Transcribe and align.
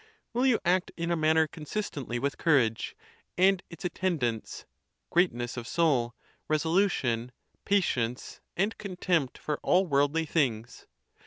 Will 0.33 0.47
you 0.47 0.59
act 0.65 0.91
in 0.97 1.11
a 1.11 1.15
manner 1.15 1.45
consistently 1.45 2.17
with 2.17 2.39
courage, 2.39 2.95
and 3.37 3.61
its 3.69 3.85
at 3.85 3.93
tendants, 3.93 4.65
greatness 5.11 5.57
of 5.57 5.67
soul, 5.67 6.15
resolution, 6.47 7.31
patience, 7.65 8.41
and 8.57 8.75
con 8.79 8.95
tempt 8.95 9.37
for 9.37 9.59
all 9.61 9.85
worldly 9.85 10.25
things? 10.25 10.87